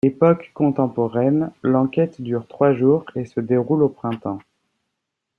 [0.03, 4.39] Époque contemporaine, l'enquête dure trois jours et se déroule au printemps.